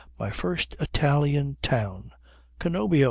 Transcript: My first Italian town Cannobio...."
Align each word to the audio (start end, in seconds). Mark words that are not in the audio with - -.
My 0.17 0.31
first 0.31 0.75
Italian 0.81 1.57
town 1.61 2.09
Cannobio...." 2.59 2.99